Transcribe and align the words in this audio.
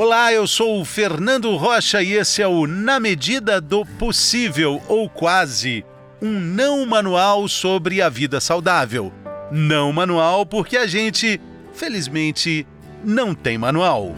Olá, 0.00 0.32
eu 0.32 0.46
sou 0.46 0.80
o 0.80 0.84
Fernando 0.84 1.56
Rocha 1.56 2.00
e 2.00 2.12
esse 2.12 2.40
é 2.40 2.46
o 2.46 2.68
Na 2.68 3.00
Medida 3.00 3.60
do 3.60 3.84
Possível, 3.84 4.80
ou 4.86 5.10
quase, 5.10 5.84
um 6.22 6.38
não 6.38 6.86
manual 6.86 7.48
sobre 7.48 8.00
a 8.00 8.08
vida 8.08 8.38
saudável. 8.38 9.12
Não 9.50 9.92
manual 9.92 10.46
porque 10.46 10.76
a 10.76 10.86
gente, 10.86 11.40
felizmente, 11.72 12.64
não 13.02 13.34
tem 13.34 13.58
manual. 13.58 14.14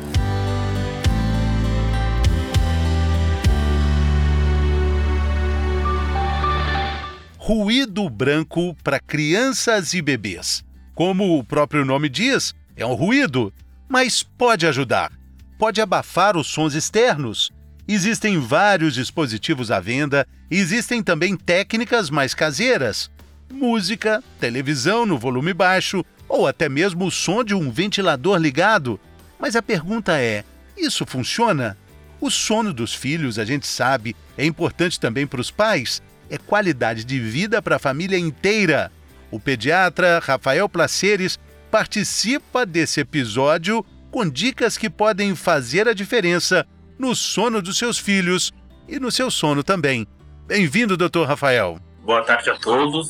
Ruído 7.38 8.10
branco 8.10 8.76
para 8.84 9.00
crianças 9.00 9.94
e 9.94 10.02
bebês. 10.02 10.62
Como 10.94 11.38
o 11.38 11.42
próprio 11.42 11.86
nome 11.86 12.10
diz, 12.10 12.54
é 12.76 12.84
um 12.84 12.92
ruído, 12.92 13.50
mas 13.88 14.22
pode 14.22 14.66
ajudar. 14.66 15.19
Pode 15.60 15.80
abafar 15.80 16.38
os 16.38 16.48
sons 16.48 16.74
externos. 16.74 17.52
Existem 17.86 18.40
vários 18.40 18.94
dispositivos 18.94 19.70
à 19.70 19.78
venda 19.78 20.26
existem 20.50 21.02
também 21.02 21.36
técnicas 21.36 22.08
mais 22.10 22.34
caseiras. 22.34 23.10
Música, 23.52 24.24
televisão 24.40 25.04
no 25.04 25.18
volume 25.18 25.52
baixo 25.52 26.04
ou 26.26 26.46
até 26.46 26.68
mesmo 26.68 27.04
o 27.04 27.10
som 27.10 27.44
de 27.44 27.54
um 27.54 27.70
ventilador 27.70 28.38
ligado. 28.38 28.98
Mas 29.38 29.54
a 29.54 29.60
pergunta 29.60 30.18
é: 30.18 30.44
isso 30.76 31.04
funciona? 31.04 31.76
O 32.20 32.30
sono 32.30 32.72
dos 32.72 32.94
filhos, 32.94 33.38
a 33.38 33.44
gente 33.44 33.66
sabe, 33.66 34.16
é 34.38 34.46
importante 34.46 34.98
também 34.98 35.26
para 35.26 35.40
os 35.40 35.50
pais 35.50 36.02
é 36.30 36.38
qualidade 36.38 37.04
de 37.04 37.18
vida 37.18 37.60
para 37.60 37.76
a 37.76 37.80
família 37.80 38.16
inteira. 38.16 38.90
O 39.30 39.40
pediatra 39.40 40.20
Rafael 40.20 40.68
Placeres 40.68 41.38
participa 41.70 42.64
desse 42.64 43.00
episódio 43.00 43.84
com 44.10 44.28
dicas 44.28 44.76
que 44.76 44.90
podem 44.90 45.34
fazer 45.34 45.88
a 45.88 45.94
diferença 45.94 46.66
no 46.98 47.14
sono 47.14 47.62
dos 47.62 47.78
seus 47.78 47.98
filhos 47.98 48.52
e 48.88 48.98
no 48.98 49.10
seu 49.10 49.30
sono 49.30 49.62
também. 49.62 50.06
Bem-vindo, 50.46 50.96
doutor 50.96 51.28
Rafael. 51.28 51.78
Boa 52.04 52.22
tarde 52.22 52.50
a 52.50 52.56
todos. 52.56 53.08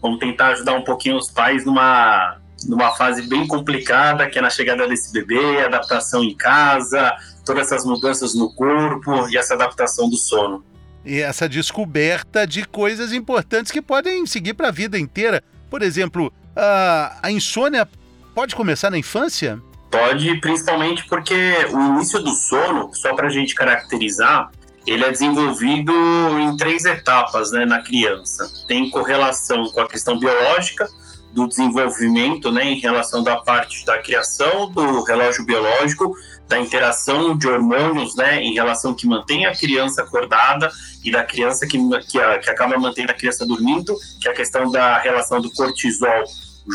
Vamos 0.00 0.18
tentar 0.18 0.48
ajudar 0.48 0.72
um 0.74 0.82
pouquinho 0.82 1.16
os 1.16 1.30
pais 1.30 1.64
numa, 1.64 2.38
numa 2.66 2.92
fase 2.92 3.22
bem 3.28 3.46
complicada, 3.46 4.28
que 4.28 4.38
é 4.38 4.42
na 4.42 4.50
chegada 4.50 4.88
desse 4.88 5.12
bebê, 5.12 5.62
adaptação 5.62 6.24
em 6.24 6.34
casa, 6.34 7.14
todas 7.44 7.66
essas 7.66 7.84
mudanças 7.84 8.34
no 8.34 8.52
corpo 8.54 9.28
e 9.28 9.36
essa 9.36 9.54
adaptação 9.54 10.08
do 10.08 10.16
sono 10.16 10.64
e 11.04 11.20
essa 11.20 11.48
descoberta 11.48 12.46
de 12.46 12.64
coisas 12.64 13.12
importantes 13.12 13.70
que 13.70 13.82
podem 13.82 14.24
seguir 14.24 14.54
para 14.54 14.68
a 14.68 14.72
vida 14.72 14.98
inteira. 14.98 15.44
Por 15.68 15.82
exemplo, 15.82 16.32
a, 16.56 17.18
a 17.22 17.30
insônia 17.30 17.86
pode 18.34 18.56
começar 18.56 18.90
na 18.90 18.98
infância? 18.98 19.60
Pode, 19.94 20.40
principalmente 20.40 21.06
porque 21.06 21.34
o 21.70 21.80
início 21.94 22.20
do 22.20 22.30
sono, 22.30 22.92
só 22.92 23.14
para 23.14 23.28
a 23.28 23.30
gente 23.30 23.54
caracterizar, 23.54 24.50
ele 24.84 25.04
é 25.04 25.10
desenvolvido 25.10 25.92
em 26.38 26.56
três 26.56 26.84
etapas 26.84 27.52
né, 27.52 27.64
na 27.64 27.80
criança. 27.80 28.50
Tem 28.66 28.90
correlação 28.90 29.70
com 29.70 29.80
a 29.80 29.88
questão 29.88 30.18
biológica, 30.18 30.88
do 31.32 31.48
desenvolvimento, 31.48 32.50
né, 32.52 32.64
em 32.64 32.78
relação 32.78 33.22
da 33.22 33.36
parte 33.36 33.84
da 33.84 33.98
criação 33.98 34.70
do 34.70 35.02
relógio 35.02 35.44
biológico, 35.44 36.14
da 36.48 36.58
interação 36.58 37.36
de 37.36 37.48
hormônios, 37.48 38.14
né, 38.14 38.40
em 38.40 38.54
relação 38.54 38.94
que 38.94 39.06
mantém 39.06 39.44
a 39.44 39.54
criança 39.54 40.02
acordada 40.02 40.70
e 41.04 41.10
da 41.10 41.24
criança 41.24 41.66
que, 41.66 41.76
que, 42.08 42.38
que 42.38 42.50
acaba 42.50 42.78
mantendo 42.78 43.10
a 43.10 43.14
criança 43.14 43.44
dormindo, 43.44 43.96
que 44.20 44.28
é 44.28 44.30
a 44.30 44.34
questão 44.34 44.70
da 44.70 44.98
relação 44.98 45.40
do 45.40 45.50
cortisol 45.50 46.24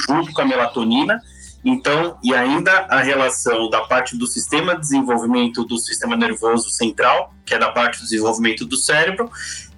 junto 0.05 0.33
com 0.33 0.41
a 0.41 0.45
melatonina. 0.45 1.21
Então, 1.63 2.17
e 2.23 2.33
ainda 2.33 2.71
a 2.89 3.01
relação 3.01 3.69
da 3.69 3.81
parte 3.81 4.17
do 4.17 4.25
sistema 4.25 4.75
de 4.75 4.81
desenvolvimento 4.81 5.65
do 5.65 5.77
sistema 5.77 6.15
nervoso 6.15 6.69
central, 6.69 7.33
que 7.49 7.55
é 7.55 7.57
da 7.57 7.71
parte 7.71 7.97
do 7.97 8.03
desenvolvimento 8.03 8.63
do 8.63 8.77
cérebro, 8.77 9.29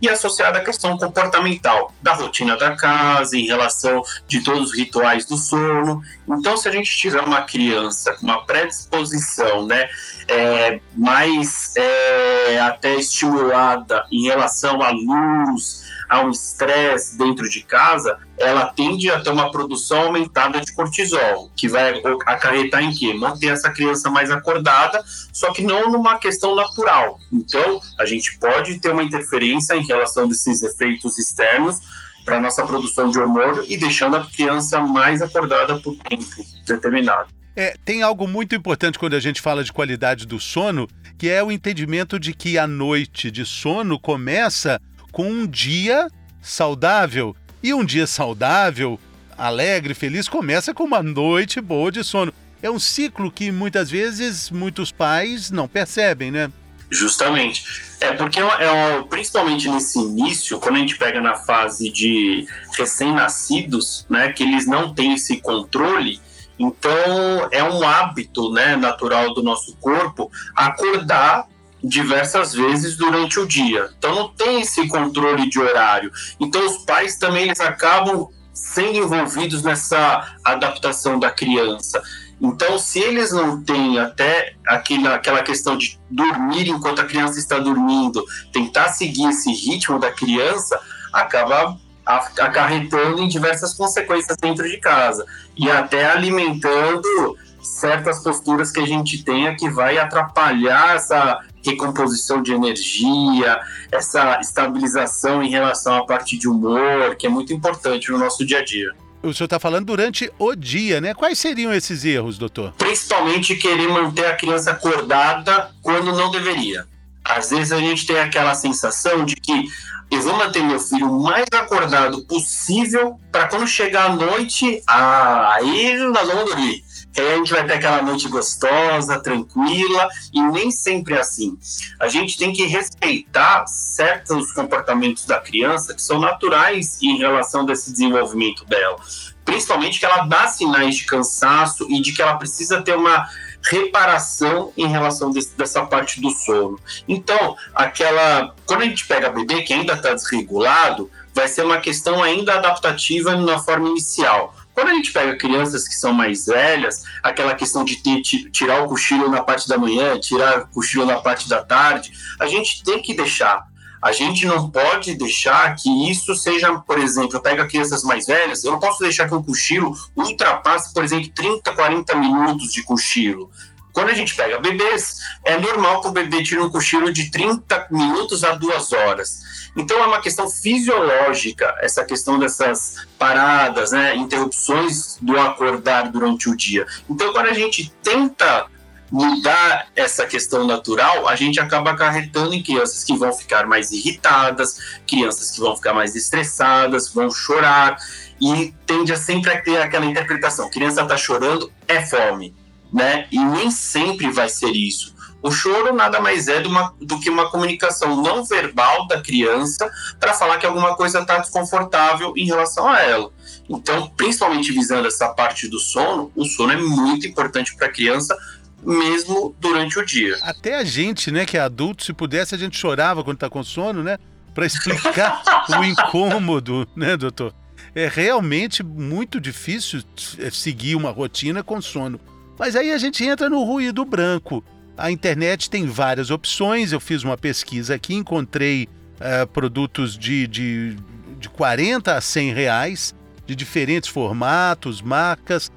e 0.01 0.09
associada 0.09 0.57
à 0.59 0.63
questão 0.63 0.97
comportamental, 0.97 1.93
da 2.01 2.13
rotina 2.13 2.57
da 2.57 2.75
casa, 2.75 3.37
em 3.37 3.45
relação 3.45 4.03
de 4.27 4.43
todos 4.43 4.71
os 4.71 4.77
rituais 4.77 5.25
do 5.25 5.37
sono. 5.37 6.01
Então, 6.27 6.57
se 6.57 6.67
a 6.67 6.71
gente 6.71 6.91
tiver 6.97 7.21
uma 7.21 7.43
criança 7.43 8.13
com 8.13 8.25
uma 8.25 8.45
predisposição, 8.45 9.65
né, 9.65 9.87
é, 10.27 10.79
mais 10.97 11.73
é, 11.77 12.59
até 12.59 12.95
estimulada 12.95 14.05
em 14.11 14.25
relação 14.25 14.81
à 14.81 14.89
luz, 14.89 15.81
a 16.11 16.19
um 16.19 16.29
estresse 16.29 17.17
dentro 17.17 17.49
de 17.49 17.61
casa, 17.61 18.17
ela 18.37 18.65
tende 18.65 19.09
a 19.09 19.21
ter 19.21 19.29
uma 19.29 19.49
produção 19.49 20.07
aumentada 20.07 20.59
de 20.59 20.73
cortisol, 20.73 21.49
que 21.55 21.69
vai 21.69 22.01
acarretar 22.25 22.83
em 22.83 22.91
quê? 22.91 23.13
Manter 23.13 23.47
essa 23.47 23.71
criança 23.71 24.09
mais 24.09 24.29
acordada, 24.29 25.01
só 25.31 25.53
que 25.53 25.61
não 25.61 25.89
numa 25.89 26.17
questão 26.17 26.53
natural. 26.53 27.17
Então, 27.31 27.60
a 27.99 28.05
gente 28.05 28.37
pode 28.37 28.79
ter 28.79 28.91
uma 28.91 29.03
interferência 29.03 29.75
em 29.75 29.85
relação 29.85 30.27
desses 30.27 30.63
efeitos 30.63 31.17
externos 31.17 31.79
para 32.23 32.39
nossa 32.39 32.65
produção 32.65 33.09
de 33.09 33.19
hormônio 33.19 33.65
e 33.67 33.77
deixando 33.77 34.15
a 34.15 34.25
criança 34.25 34.79
mais 34.79 35.21
acordada 35.21 35.79
por 35.79 35.95
tempo 35.97 36.25
determinado. 36.65 37.29
É, 37.55 37.75
tem 37.83 38.01
algo 38.01 38.27
muito 38.27 38.55
importante 38.55 38.97
quando 38.97 39.15
a 39.15 39.19
gente 39.19 39.41
fala 39.41 39.63
de 39.63 39.73
qualidade 39.73 40.25
do 40.25 40.39
sono, 40.39 40.87
que 41.17 41.29
é 41.29 41.43
o 41.43 41.51
entendimento 41.51 42.19
de 42.19 42.33
que 42.33 42.57
a 42.57 42.65
noite 42.65 43.29
de 43.29 43.45
sono 43.45 43.99
começa 43.99 44.79
com 45.11 45.29
um 45.29 45.45
dia 45.45 46.07
saudável. 46.41 47.35
E 47.61 47.73
um 47.73 47.83
dia 47.83 48.07
saudável, 48.07 48.99
alegre, 49.37 49.93
feliz, 49.93 50.27
começa 50.27 50.73
com 50.73 50.83
uma 50.83 51.03
noite 51.03 51.59
boa 51.59 51.91
de 51.91 52.03
sono. 52.03 52.33
É 52.61 52.71
um 52.71 52.79
ciclo 52.79 53.31
que 53.31 53.51
muitas 53.51 53.89
vezes 53.89 54.49
muitos 54.49 54.91
pais 54.91 55.51
não 55.51 55.67
percebem, 55.67 56.31
né? 56.31 56.51
Justamente. 56.91 57.63
É 58.01 58.11
porque, 58.11 58.39
é, 58.39 58.43
é, 58.43 59.01
principalmente 59.09 59.69
nesse 59.69 59.97
início, 59.97 60.59
quando 60.59 60.75
a 60.75 60.79
gente 60.79 60.97
pega 60.97 61.21
na 61.21 61.35
fase 61.35 61.89
de 61.89 62.45
recém-nascidos, 62.77 64.05
né, 64.09 64.33
que 64.33 64.43
eles 64.43 64.67
não 64.67 64.93
têm 64.93 65.13
esse 65.13 65.37
controle, 65.37 66.19
então 66.59 67.47
é 67.49 67.63
um 67.63 67.87
hábito 67.87 68.51
né, 68.51 68.75
natural 68.75 69.33
do 69.33 69.41
nosso 69.41 69.75
corpo 69.77 70.29
acordar 70.55 71.47
diversas 71.83 72.53
vezes 72.53 72.97
durante 72.97 73.39
o 73.39 73.47
dia. 73.47 73.89
Então 73.97 74.13
não 74.13 74.29
tem 74.29 74.61
esse 74.61 74.87
controle 74.87 75.49
de 75.49 75.59
horário. 75.59 76.11
Então 76.39 76.65
os 76.65 76.79
pais 76.79 77.17
também 77.17 77.45
eles 77.45 77.59
acabam 77.59 78.29
sendo 78.53 78.97
envolvidos 78.97 79.63
nessa 79.63 80.35
adaptação 80.43 81.17
da 81.17 81.31
criança. 81.31 82.01
Então, 82.41 82.79
se 82.79 82.99
eles 82.99 83.31
não 83.31 83.61
têm 83.61 83.99
até 83.99 84.55
aquela, 84.65 85.43
questão 85.43 85.77
de 85.77 85.99
dormir 86.09 86.67
enquanto 86.67 86.99
a 86.99 87.05
criança 87.05 87.37
está 87.37 87.59
dormindo, 87.59 88.25
tentar 88.51 88.89
seguir 88.89 89.29
esse 89.29 89.51
ritmo 89.51 89.99
da 89.99 90.11
criança, 90.11 90.79
acaba 91.13 91.77
acarretando 92.03 93.21
em 93.21 93.27
diversas 93.27 93.75
consequências 93.75 94.35
dentro 94.41 94.67
de 94.67 94.77
casa 94.79 95.23
e 95.55 95.69
até 95.69 96.11
alimentando 96.11 97.37
certas 97.61 98.23
posturas 98.23 98.71
que 98.71 98.79
a 98.79 98.87
gente 98.87 99.23
tenha 99.23 99.55
que 99.55 99.69
vai 99.69 99.99
atrapalhar 99.99 100.95
essa 100.95 101.39
recomposição 101.63 102.41
de 102.41 102.51
energia, 102.53 103.61
essa 103.91 104.39
estabilização 104.41 105.43
em 105.43 105.49
relação 105.51 105.95
à 105.95 106.05
parte 106.07 106.35
de 106.35 106.49
humor, 106.49 107.15
que 107.15 107.27
é 107.27 107.29
muito 107.29 107.53
importante 107.53 108.11
no 108.11 108.17
nosso 108.17 108.43
dia 108.43 108.59
a 108.59 108.65
dia. 108.65 108.95
O 109.23 109.33
senhor 109.33 109.45
está 109.45 109.59
falando 109.59 109.85
durante 109.85 110.31
o 110.39 110.55
dia, 110.55 110.99
né? 110.99 111.13
Quais 111.13 111.37
seriam 111.37 111.71
esses 111.71 112.03
erros, 112.03 112.37
doutor? 112.37 112.73
Principalmente 112.77 113.55
querer 113.55 113.87
manter 113.87 114.25
a 114.25 114.35
criança 114.35 114.71
acordada 114.71 115.69
quando 115.81 116.11
não 116.15 116.31
deveria. 116.31 116.87
Às 117.23 117.51
vezes 117.51 117.71
a 117.71 117.77
gente 117.77 118.05
tem 118.05 118.19
aquela 118.19 118.55
sensação 118.55 119.23
de 119.23 119.35
que 119.35 119.65
eu 120.09 120.21
vou 120.21 120.35
manter 120.35 120.63
meu 120.63 120.79
filho 120.79 121.09
o 121.09 121.23
mais 121.23 121.45
acordado 121.53 122.25
possível 122.25 123.19
para 123.31 123.47
quando 123.47 123.67
chegar 123.67 124.05
a 124.05 124.15
noite, 124.15 124.81
ah, 124.87 125.53
aí 125.53 125.97
nós 125.97 126.27
vamos 126.27 126.45
dormir 126.45 126.83
aí 127.19 127.33
a 127.33 127.37
gente 127.37 127.51
vai 127.51 127.65
ter 127.65 127.73
aquela 127.73 128.01
noite 128.01 128.27
gostosa, 128.29 129.19
tranquila, 129.19 130.07
e 130.33 130.41
nem 130.41 130.71
sempre 130.71 131.15
é 131.15 131.19
assim. 131.19 131.57
A 131.99 132.07
gente 132.07 132.37
tem 132.37 132.53
que 132.53 132.65
respeitar 132.65 133.65
certos 133.67 134.51
comportamentos 134.53 135.25
da 135.25 135.39
criança 135.39 135.93
que 135.93 136.01
são 136.01 136.19
naturais 136.19 137.01
em 137.01 137.17
relação 137.17 137.65
desse 137.65 137.91
desenvolvimento 137.91 138.63
dela. 138.65 138.97
Principalmente 139.43 139.99
que 139.99 140.05
ela 140.05 140.25
dá 140.25 140.47
sinais 140.47 140.95
de 140.95 141.05
cansaço 141.05 141.85
e 141.89 142.01
de 142.01 142.13
que 142.13 142.21
ela 142.21 142.37
precisa 142.37 142.81
ter 142.81 142.95
uma 142.95 143.27
reparação 143.63 144.71
em 144.77 144.87
relação 144.87 145.31
desse, 145.31 145.55
dessa 145.55 145.85
parte 145.85 146.21
do 146.21 146.31
sono. 146.31 146.79
Então, 147.07 147.55
aquela. 147.75 148.55
Quando 148.65 148.81
a 148.81 148.85
gente 148.85 149.05
pega 149.05 149.29
bebê 149.29 149.61
que 149.61 149.73
ainda 149.73 149.93
está 149.93 150.13
desregulado, 150.13 151.11
vai 151.33 151.47
ser 151.47 151.65
uma 151.65 151.79
questão 151.79 152.23
ainda 152.23 152.55
adaptativa 152.55 153.35
na 153.35 153.59
forma 153.59 153.89
inicial 153.89 154.55
quando 154.81 154.89
a 154.89 154.95
gente 154.95 155.11
pega 155.11 155.37
crianças 155.37 155.87
que 155.87 155.93
são 155.93 156.11
mais 156.11 156.47
velhas, 156.47 157.03
aquela 157.21 157.53
questão 157.53 157.85
de 157.85 157.97
ter, 157.97 158.19
tirar 158.49 158.81
o 158.81 158.87
cochilo 158.87 159.29
na 159.29 159.43
parte 159.43 159.69
da 159.69 159.77
manhã, 159.77 160.19
tirar 160.19 160.63
o 160.63 160.67
cochilo 160.69 161.05
na 161.05 161.21
parte 161.21 161.47
da 161.47 161.63
tarde, 161.63 162.11
a 162.39 162.47
gente 162.47 162.83
tem 162.83 162.99
que 162.99 163.13
deixar. 163.13 163.69
A 164.01 164.11
gente 164.11 164.47
não 164.47 164.71
pode 164.71 165.13
deixar 165.13 165.75
que 165.75 166.09
isso 166.09 166.33
seja, 166.33 166.73
por 166.79 166.97
exemplo, 166.97 167.35
eu 167.35 167.41
pego 167.41 167.67
crianças 167.67 168.03
mais 168.03 168.25
velhas, 168.25 168.63
eu 168.63 168.71
não 168.71 168.79
posso 168.79 169.03
deixar 169.03 169.27
que 169.27 169.35
o 169.35 169.43
cochilo 169.43 169.95
ultrapasse, 170.17 170.91
por 170.91 171.03
exemplo, 171.03 171.29
30, 171.29 171.71
40 171.71 172.15
minutos 172.15 172.73
de 172.73 172.81
cochilo. 172.81 173.51
Quando 173.93 174.09
a 174.09 174.13
gente 174.13 174.35
pega 174.35 174.59
bebês, 174.59 175.17
é 175.43 175.57
normal 175.57 176.01
que 176.01 176.07
o 176.07 176.11
bebê 176.11 176.43
tire 176.43 176.61
um 176.61 176.69
cochilo 176.69 177.11
de 177.11 177.29
30 177.29 177.87
minutos 177.91 178.43
a 178.43 178.53
duas 178.53 178.93
horas. 178.93 179.41
Então 179.75 179.97
é 179.99 180.07
uma 180.07 180.21
questão 180.21 180.49
fisiológica, 180.49 181.75
essa 181.79 182.03
questão 182.03 182.37
dessas 182.37 183.05
paradas, 183.17 183.91
né, 183.91 184.15
interrupções 184.15 185.17
do 185.21 185.39
acordar 185.39 186.11
durante 186.11 186.49
o 186.49 186.55
dia. 186.55 186.85
Então 187.09 187.31
quando 187.31 187.47
a 187.47 187.53
gente 187.53 187.91
tenta 188.03 188.65
mudar 189.11 189.87
essa 189.93 190.25
questão 190.25 190.65
natural, 190.65 191.27
a 191.27 191.35
gente 191.35 191.59
acaba 191.59 191.91
acarretando 191.91 192.53
em 192.53 192.63
crianças 192.63 193.03
que 193.03 193.15
vão 193.15 193.33
ficar 193.33 193.67
mais 193.67 193.91
irritadas, 193.91 194.99
crianças 195.05 195.51
que 195.51 195.59
vão 195.59 195.75
ficar 195.75 195.93
mais 195.93 196.15
estressadas, 196.15 197.09
vão 197.13 197.29
chorar 197.29 197.97
e 198.39 198.73
tende 198.85 199.11
a 199.11 199.17
sempre 199.17 199.51
a 199.51 199.61
ter 199.61 199.81
aquela 199.81 200.05
interpretação: 200.05 200.69
criança 200.69 201.01
está 201.01 201.17
chorando, 201.17 201.71
é 201.87 202.01
fome 202.05 202.60
né? 202.91 203.27
E 203.31 203.39
nem 203.39 203.71
sempre 203.71 204.31
vai 204.31 204.49
ser 204.49 204.71
isso. 204.71 205.13
O 205.41 205.49
choro 205.49 205.93
nada 205.93 206.21
mais 206.21 206.47
é 206.47 206.61
do, 206.61 206.69
uma, 206.69 206.93
do 207.01 207.19
que 207.19 207.29
uma 207.29 207.49
comunicação 207.49 208.21
não 208.21 208.43
verbal 208.45 209.07
da 209.07 209.19
criança 209.21 209.89
para 210.19 210.33
falar 210.33 210.59
que 210.59 210.65
alguma 210.65 210.95
coisa 210.95 211.19
está 211.19 211.39
desconfortável 211.39 212.33
em 212.37 212.45
relação 212.45 212.87
a 212.87 213.01
ela. 213.01 213.31
Então, 213.67 214.07
principalmente 214.15 214.71
visando 214.71 215.07
essa 215.07 215.29
parte 215.29 215.67
do 215.67 215.79
sono, 215.79 216.31
o 216.35 216.45
sono 216.45 216.73
é 216.73 216.77
muito 216.77 217.25
importante 217.25 217.75
para 217.75 217.87
a 217.87 217.91
criança, 217.91 218.37
mesmo 218.83 219.55
durante 219.59 219.97
o 219.97 220.05
dia. 220.05 220.37
Até 220.41 220.75
a 220.75 220.83
gente, 220.83 221.31
né, 221.31 221.45
que 221.45 221.57
é 221.57 221.61
adulto, 221.61 222.03
se 222.03 222.13
pudesse, 222.13 222.53
a 222.53 222.57
gente 222.57 222.77
chorava 222.77 223.23
quando 223.23 223.37
está 223.37 223.49
com 223.49 223.63
sono, 223.63 224.03
né? 224.03 224.17
Para 224.53 224.65
explicar 224.65 225.41
o 225.69 225.83
incômodo, 225.83 226.87
né, 226.95 227.17
doutor? 227.17 227.53
É 227.95 228.07
realmente 228.07 228.83
muito 228.83 229.39
difícil 229.39 230.03
seguir 230.51 230.95
uma 230.95 231.09
rotina 231.09 231.63
com 231.63 231.81
sono. 231.81 232.19
Mas 232.61 232.75
aí 232.75 232.91
a 232.91 232.97
gente 232.99 233.25
entra 233.25 233.49
no 233.49 233.63
ruído 233.63 234.05
branco. 234.05 234.63
A 234.95 235.09
internet 235.09 235.67
tem 235.67 235.87
várias 235.87 236.29
opções. 236.29 236.91
Eu 236.91 236.99
fiz 236.99 237.23
uma 237.23 237.35
pesquisa 237.35 237.95
aqui, 237.95 238.13
encontrei 238.13 238.87
uh, 239.15 239.47
produtos 239.47 240.15
de, 240.15 240.45
de, 240.45 240.95
de 241.39 241.49
40 241.49 242.15
a 242.15 242.21
100 242.21 242.53
reais, 242.53 243.15
de 243.47 243.55
diferentes 243.55 244.07
formatos, 244.07 245.01
marcas. 245.01 245.71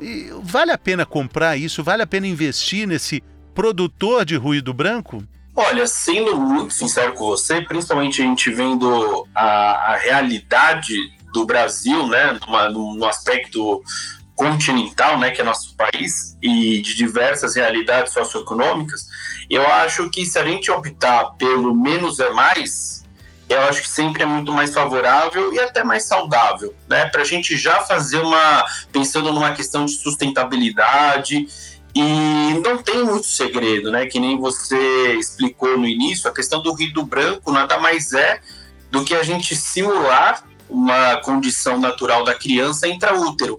E 0.00 0.28
vale 0.42 0.72
a 0.72 0.76
pena 0.76 1.06
comprar 1.06 1.56
isso? 1.56 1.84
Vale 1.84 2.02
a 2.02 2.06
pena 2.06 2.26
investir 2.26 2.84
nesse 2.88 3.22
produtor 3.54 4.24
de 4.24 4.34
ruído 4.34 4.74
branco? 4.74 5.22
Olha, 5.54 5.86
sendo 5.86 6.36
muito 6.36 6.74
sincero 6.74 7.12
com 7.12 7.26
você, 7.26 7.62
principalmente 7.62 8.20
a 8.20 8.24
gente 8.24 8.50
vendo 8.50 9.24
a, 9.32 9.92
a 9.92 9.96
realidade 9.98 10.96
do 11.32 11.46
Brasil, 11.46 12.08
né, 12.08 12.36
numa, 12.44 12.68
no 12.68 13.04
aspecto 13.04 13.84
continental, 14.34 15.18
né, 15.18 15.30
que 15.30 15.40
é 15.40 15.44
nosso 15.44 15.76
país, 15.76 16.36
e 16.42 16.82
de 16.82 16.94
diversas 16.94 17.54
realidades 17.54 18.12
socioeconômicas, 18.12 19.06
eu 19.48 19.66
acho 19.66 20.10
que 20.10 20.26
se 20.26 20.38
a 20.38 20.44
gente 20.44 20.70
optar 20.70 21.32
pelo 21.38 21.74
menos 21.74 22.18
é 22.18 22.30
mais, 22.30 23.04
eu 23.48 23.60
acho 23.62 23.82
que 23.82 23.88
sempre 23.88 24.22
é 24.22 24.26
muito 24.26 24.52
mais 24.52 24.72
favorável 24.74 25.52
e 25.52 25.60
até 25.60 25.84
mais 25.84 26.04
saudável, 26.04 26.74
né, 26.88 27.06
para 27.06 27.22
a 27.22 27.24
gente 27.24 27.56
já 27.56 27.80
fazer 27.80 28.18
uma, 28.18 28.64
pensando 28.90 29.32
numa 29.32 29.52
questão 29.52 29.84
de 29.84 29.92
sustentabilidade, 29.92 31.46
e 31.94 32.60
não 32.64 32.82
tem 32.82 33.04
muito 33.04 33.26
segredo, 33.26 33.92
né, 33.92 34.06
que 34.06 34.18
nem 34.18 34.36
você 34.36 35.14
explicou 35.14 35.78
no 35.78 35.86
início, 35.86 36.28
a 36.28 36.34
questão 36.34 36.60
do 36.60 36.72
ruído 36.72 37.04
branco 37.04 37.52
nada 37.52 37.78
mais 37.78 38.12
é 38.12 38.40
do 38.90 39.04
que 39.04 39.14
a 39.14 39.22
gente 39.22 39.54
simular 39.54 40.42
uma 40.68 41.16
condição 41.18 41.78
natural 41.78 42.24
da 42.24 42.34
criança 42.34 42.88
intraútero. 42.88 43.58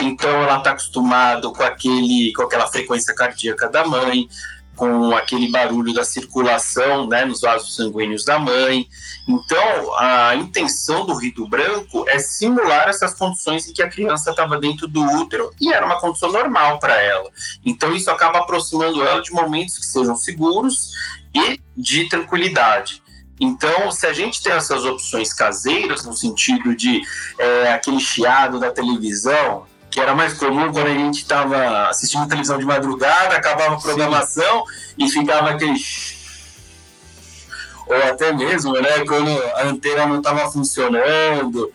Então 0.00 0.30
ela 0.30 0.58
está 0.58 0.70
acostumada 0.70 1.48
com 1.50 1.62
aquele, 1.62 2.32
com 2.34 2.42
aquela 2.42 2.66
frequência 2.66 3.14
cardíaca 3.14 3.68
da 3.68 3.86
mãe, 3.86 4.28
com 4.74 5.14
aquele 5.14 5.50
barulho 5.50 5.92
da 5.92 6.02
circulação, 6.02 7.06
né, 7.06 7.24
nos 7.24 7.40
vasos 7.40 7.74
sanguíneos 7.76 8.24
da 8.24 8.38
mãe. 8.38 8.88
Então 9.28 9.94
a 9.98 10.34
intenção 10.34 11.04
do 11.06 11.14
rito 11.14 11.46
branco 11.46 12.04
é 12.08 12.18
simular 12.18 12.88
essas 12.88 13.14
condições 13.14 13.68
em 13.68 13.72
que 13.72 13.82
a 13.82 13.88
criança 13.88 14.30
estava 14.30 14.58
dentro 14.58 14.88
do 14.88 15.02
útero 15.02 15.50
e 15.60 15.72
era 15.72 15.84
uma 15.84 16.00
condição 16.00 16.32
normal 16.32 16.78
para 16.78 17.00
ela. 17.00 17.30
Então 17.64 17.94
isso 17.94 18.10
acaba 18.10 18.40
aproximando 18.40 19.02
ela 19.02 19.20
de 19.20 19.32
momentos 19.32 19.78
que 19.78 19.86
sejam 19.86 20.16
seguros 20.16 20.92
e 21.34 21.60
de 21.76 22.08
tranquilidade. 22.08 23.02
Então, 23.40 23.90
se 23.90 24.06
a 24.06 24.12
gente 24.12 24.40
tem 24.40 24.52
essas 24.52 24.84
opções 24.84 25.32
caseiras, 25.32 26.04
no 26.04 26.12
sentido 26.12 26.76
de 26.76 27.02
é, 27.38 27.72
aquele 27.72 27.98
chiado 27.98 28.60
da 28.60 28.70
televisão, 28.70 29.66
que 29.92 30.00
era 30.00 30.14
mais 30.14 30.32
comum 30.32 30.72
quando 30.72 30.86
a 30.86 30.94
gente 30.94 31.18
estava 31.18 31.88
assistindo 31.88 32.26
televisão 32.26 32.56
de 32.56 32.64
madrugada, 32.64 33.36
acabava 33.36 33.74
a 33.74 33.80
programação 33.80 34.64
Sim. 34.66 34.94
e 35.04 35.10
ficava 35.10 35.50
aquele. 35.50 35.78
Ou 37.86 37.96
até 38.10 38.32
mesmo, 38.32 38.72
né, 38.72 39.04
quando 39.06 39.30
a 39.30 39.64
antena 39.64 40.06
não 40.06 40.16
estava 40.16 40.50
funcionando, 40.50 41.70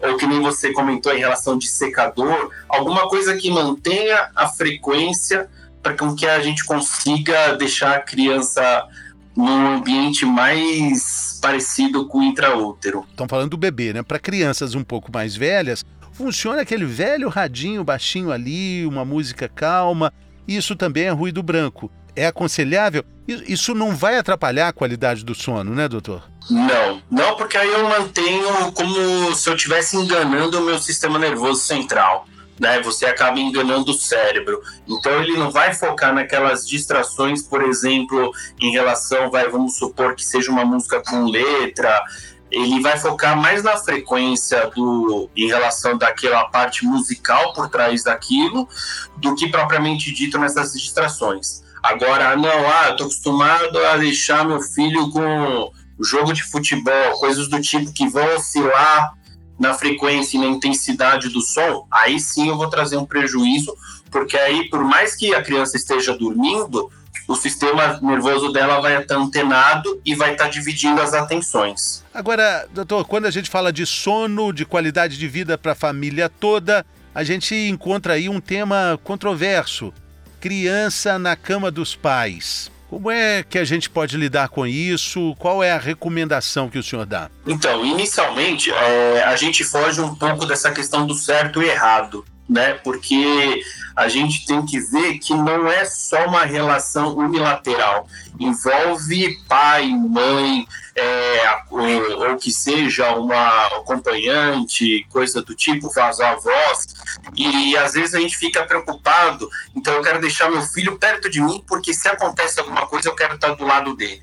ou 0.00 0.16
que 0.16 0.26
nem 0.26 0.40
você 0.40 0.72
comentou 0.72 1.14
em 1.14 1.18
relação 1.18 1.58
de 1.58 1.68
secador, 1.68 2.50
alguma 2.66 3.06
coisa 3.06 3.36
que 3.36 3.50
mantenha 3.50 4.30
a 4.34 4.48
frequência 4.48 5.48
para 5.82 5.94
que 5.94 6.26
a 6.26 6.40
gente 6.40 6.64
consiga 6.64 7.54
deixar 7.56 7.96
a 7.96 8.00
criança 8.00 8.88
num 9.36 9.76
ambiente 9.76 10.24
mais 10.24 11.38
parecido 11.42 12.06
com 12.06 12.18
o 12.18 12.22
intraútero. 12.22 13.04
Estão 13.10 13.28
falando 13.28 13.50
do 13.50 13.56
bebê, 13.58 13.92
né? 13.92 14.02
Para 14.02 14.18
crianças 14.18 14.74
um 14.74 14.84
pouco 14.84 15.10
mais 15.12 15.36
velhas, 15.36 15.84
funciona 16.12 16.62
aquele 16.62 16.84
velho 16.84 17.28
radinho 17.28 17.82
baixinho 17.82 18.30
ali, 18.30 18.86
uma 18.86 19.04
música 19.04 19.48
calma. 19.48 20.12
Isso 20.46 20.76
também 20.76 21.04
é 21.04 21.10
ruído 21.10 21.42
branco. 21.42 21.90
É 22.14 22.26
aconselhável? 22.26 23.04
Isso 23.26 23.74
não 23.74 23.94
vai 23.94 24.18
atrapalhar 24.18 24.68
a 24.68 24.72
qualidade 24.72 25.24
do 25.24 25.34
sono, 25.34 25.74
né, 25.74 25.88
doutor? 25.88 26.28
Não, 26.50 27.00
não, 27.10 27.36
porque 27.36 27.56
aí 27.56 27.68
eu 27.72 27.88
mantenho 27.88 28.72
como 28.72 29.34
se 29.34 29.48
eu 29.48 29.54
estivesse 29.54 29.96
enganando 29.96 30.58
o 30.58 30.64
meu 30.64 30.78
sistema 30.78 31.18
nervoso 31.18 31.60
central. 31.60 32.26
Né, 32.60 32.80
você 32.80 33.06
acaba 33.06 33.40
enganando 33.40 33.90
o 33.90 33.94
cérebro. 33.94 34.60
Então 34.86 35.20
ele 35.20 35.36
não 35.36 35.50
vai 35.50 35.74
focar 35.74 36.14
naquelas 36.14 36.68
distrações, 36.68 37.42
por 37.42 37.62
exemplo, 37.62 38.30
em 38.60 38.70
relação, 38.70 39.30
vai, 39.30 39.48
vamos 39.48 39.76
supor 39.76 40.14
que 40.14 40.24
seja 40.24 40.52
uma 40.52 40.64
música 40.64 41.02
com 41.02 41.24
letra, 41.24 42.04
ele 42.52 42.80
vai 42.80 42.98
focar 42.98 43.36
mais 43.36 43.62
na 43.62 43.76
frequência 43.78 44.70
do 44.76 45.28
em 45.34 45.48
relação 45.48 45.96
daquela 45.96 46.44
parte 46.44 46.84
musical 46.84 47.54
por 47.54 47.70
trás 47.70 48.04
daquilo 48.04 48.68
do 49.16 49.34
que 49.34 49.48
propriamente 49.48 50.12
dito 50.12 50.38
nessas 50.38 50.72
distrações. 50.72 51.62
Agora, 51.82 52.36
não, 52.36 52.48
ah, 52.48 52.88
eu 52.90 52.96
tô 52.96 53.04
acostumado 53.04 53.76
a 53.78 53.96
deixar 53.96 54.44
meu 54.44 54.60
filho 54.60 55.10
com 55.10 55.72
jogo 55.98 56.32
de 56.32 56.44
futebol, 56.44 57.12
coisas 57.18 57.48
do 57.48 57.60
tipo 57.60 57.92
que 57.92 58.06
vão 58.06 58.36
oscilar 58.36 59.14
na 59.58 59.72
frequência 59.74 60.36
e 60.36 60.40
na 60.40 60.46
intensidade 60.46 61.28
do 61.28 61.40
som, 61.40 61.86
aí 61.90 62.18
sim 62.18 62.48
eu 62.48 62.56
vou 62.56 62.68
trazer 62.68 62.96
um 62.96 63.04
prejuízo, 63.04 63.74
porque 64.10 64.36
aí, 64.36 64.68
por 64.68 64.82
mais 64.82 65.14
que 65.14 65.34
a 65.34 65.42
criança 65.42 65.76
esteja 65.76 66.16
dormindo, 66.16 66.90
o 67.26 67.36
sistema 67.36 67.98
nervoso 68.02 68.52
dela 68.52 68.80
vai 68.80 69.00
estar 69.00 69.16
antenado 69.16 70.00
e 70.04 70.14
vai 70.14 70.32
estar 70.32 70.48
dividindo 70.48 71.00
as 71.00 71.14
atenções. 71.14 72.04
Agora, 72.12 72.66
doutor, 72.72 73.06
quando 73.06 73.26
a 73.26 73.30
gente 73.30 73.50
fala 73.50 73.72
de 73.72 73.86
sono, 73.86 74.52
de 74.52 74.64
qualidade 74.64 75.18
de 75.18 75.28
vida 75.28 75.56
para 75.56 75.72
a 75.72 75.76
família 75.76 76.28
toda, 76.28 76.84
a 77.14 77.24
gente 77.24 77.54
encontra 77.54 78.14
aí 78.14 78.28
um 78.28 78.40
tema 78.40 78.98
controverso: 79.02 79.92
criança 80.40 81.18
na 81.18 81.36
cama 81.36 81.70
dos 81.70 81.94
pais. 81.94 82.70
Como 82.88 83.10
é 83.10 83.42
que 83.42 83.56
a 83.56 83.64
gente 83.64 83.88
pode 83.88 84.18
lidar 84.18 84.50
com 84.50 84.66
isso? 84.66 85.34
Qual 85.38 85.62
é 85.62 85.72
a 85.72 85.78
recomendação 85.78 86.68
que 86.68 86.78
o 86.78 86.82
senhor 86.82 87.06
dá? 87.06 87.30
Então, 87.46 87.86
inicialmente, 87.86 88.70
é, 88.70 89.24
a 89.24 89.34
gente 89.34 89.64
foge 89.64 89.98
um 89.98 90.14
pouco 90.14 90.44
dessa 90.44 90.70
questão 90.70 91.06
do 91.06 91.14
certo 91.14 91.62
e 91.62 91.70
errado 91.70 92.22
né? 92.48 92.74
Porque 92.74 93.62
a 93.96 94.08
gente 94.08 94.46
tem 94.46 94.64
que 94.64 94.78
ver 94.80 95.18
que 95.18 95.34
não 95.34 95.68
é 95.68 95.84
só 95.84 96.26
uma 96.26 96.44
relação 96.44 97.16
unilateral, 97.16 98.06
envolve 98.38 99.38
pai, 99.48 99.88
mãe, 99.88 100.66
é, 100.94 101.62
ou, 101.70 102.30
ou, 102.30 102.36
que 102.36 102.50
seja 102.50 103.14
uma 103.14 103.66
acompanhante, 103.68 105.06
coisa 105.10 105.40
do 105.40 105.54
tipo, 105.54 105.90
faz 105.90 106.20
a 106.20 106.34
voz, 106.34 106.88
e 107.34 107.76
às 107.76 107.94
vezes 107.94 108.14
a 108.14 108.20
gente 108.20 108.36
fica 108.36 108.64
preocupado, 108.64 109.48
então 109.74 109.94
eu 109.94 110.02
quero 110.02 110.20
deixar 110.20 110.50
meu 110.50 110.62
filho 110.62 110.98
perto 110.98 111.30
de 111.30 111.40
mim, 111.40 111.64
porque 111.66 111.94
se 111.94 112.08
acontece 112.08 112.60
alguma 112.60 112.86
coisa 112.86 113.08
eu 113.08 113.14
quero 113.14 113.34
estar 113.34 113.54
do 113.54 113.64
lado 113.64 113.96
dele. 113.96 114.22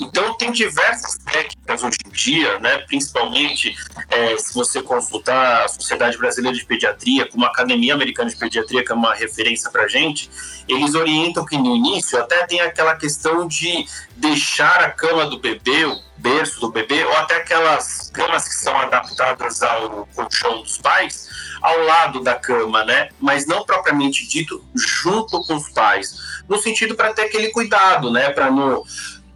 Então 0.00 0.36
tem 0.36 0.52
diversas 0.52 1.18
técnicas 1.18 1.82
hoje 1.82 1.98
dia, 2.16 2.58
né, 2.58 2.78
principalmente 2.78 3.76
é, 4.08 4.36
se 4.38 4.54
você 4.54 4.82
consultar 4.82 5.64
a 5.64 5.68
Sociedade 5.68 6.16
Brasileira 6.16 6.56
de 6.56 6.64
Pediatria, 6.64 7.28
como 7.28 7.44
a 7.44 7.48
Academia 7.48 7.94
Americana 7.94 8.30
de 8.30 8.36
Pediatria, 8.36 8.84
que 8.84 8.90
é 8.90 8.94
uma 8.94 9.14
referência 9.14 9.70
para 9.70 9.84
a 9.84 9.88
gente, 9.88 10.30
eles 10.66 10.94
orientam 10.94 11.44
que 11.44 11.56
no 11.56 11.76
início 11.76 12.18
até 12.18 12.46
tem 12.46 12.60
aquela 12.60 12.96
questão 12.96 13.46
de 13.46 13.86
deixar 14.16 14.80
a 14.80 14.90
cama 14.90 15.26
do 15.26 15.38
bebê, 15.38 15.84
o 15.84 16.00
berço 16.16 16.58
do 16.60 16.72
bebê, 16.72 17.04
ou 17.04 17.16
até 17.18 17.36
aquelas 17.36 18.10
camas 18.12 18.48
que 18.48 18.54
são 18.54 18.76
adaptadas 18.76 19.62
ao 19.62 20.08
colchão 20.14 20.62
dos 20.62 20.78
pais, 20.78 21.28
ao 21.62 21.78
lado 21.84 22.20
da 22.22 22.34
cama, 22.34 22.84
né? 22.84 23.10
Mas 23.20 23.46
não 23.46 23.64
propriamente 23.64 24.26
dito 24.26 24.64
junto 24.74 25.42
com 25.44 25.56
os 25.56 25.68
pais, 25.68 26.16
no 26.48 26.58
sentido 26.58 26.94
para 26.94 27.12
ter 27.12 27.22
aquele 27.22 27.50
cuidado, 27.50 28.10
né? 28.10 28.30
Para 28.30 28.50
não 28.50 28.84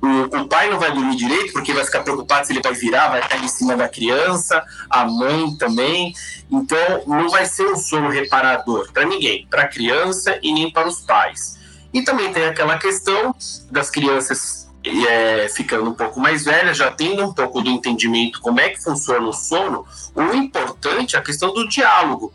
o, 0.02 0.47
pai 0.47 0.71
não 0.71 0.78
vai 0.78 0.92
dormir 0.92 1.16
direito 1.16 1.52
porque 1.52 1.73
vai 1.73 1.85
ficar 1.85 2.00
preocupado 2.00 2.47
se 2.47 2.52
ele 2.52 2.62
vai 2.62 2.73
virar, 2.73 3.09
vai 3.09 3.26
cair 3.26 3.45
em 3.45 3.49
cima 3.49 3.76
da 3.76 3.88
criança, 3.88 4.64
a 4.88 5.04
mãe 5.04 5.54
também. 5.57 6.14
Então, 6.50 7.02
não 7.07 7.28
vai 7.28 7.45
ser 7.45 7.66
um 7.66 7.76
sono 7.76 8.09
reparador 8.09 8.90
para 8.92 9.04
ninguém, 9.04 9.47
para 9.50 9.62
a 9.62 9.69
criança 9.69 10.38
e 10.42 10.52
nem 10.52 10.71
para 10.71 10.88
os 10.88 11.00
pais. 11.00 11.59
E 11.92 12.02
também 12.02 12.33
tem 12.33 12.45
aquela 12.45 12.78
questão 12.78 13.35
das 13.71 13.90
crianças 13.90 14.69
é, 14.85 15.49
ficando 15.49 15.90
um 15.90 15.95
pouco 15.95 16.19
mais 16.19 16.45
velhas, 16.45 16.76
já 16.76 16.90
tendo 16.90 17.25
um 17.25 17.35
pouco 17.35 17.61
do 17.61 17.69
entendimento 17.69 18.40
como 18.40 18.61
é 18.61 18.71
que 18.71 18.83
funciona 18.83 19.26
o 19.26 19.33
sono. 19.33 19.85
O 20.14 20.23
importante 20.35 21.14
é 21.14 21.19
a 21.19 21.23
questão 21.23 21.52
do 21.52 21.69
diálogo 21.69 22.33